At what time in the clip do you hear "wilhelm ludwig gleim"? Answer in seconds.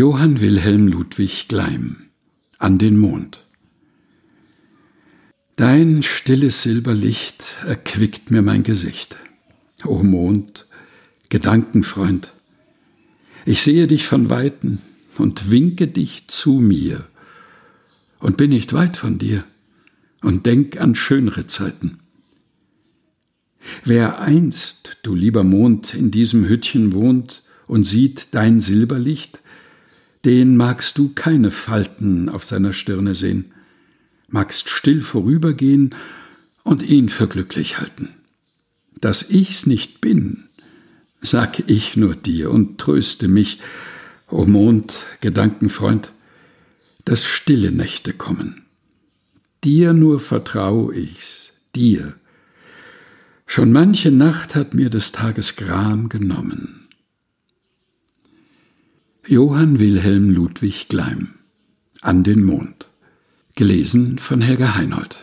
0.40-2.06, 59.78-61.34